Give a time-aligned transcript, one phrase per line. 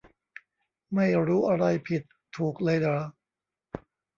[0.95, 2.03] ไม่รู้อะไรผิด
[2.35, 2.99] ถูกเลยเหรอ